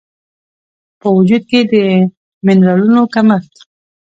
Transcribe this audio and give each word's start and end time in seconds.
په 0.99 1.07
وجود 1.15 1.43
کې 1.49 1.59
د 1.71 1.73
مېنرالونو 2.45 3.01
کمښت 3.13 3.53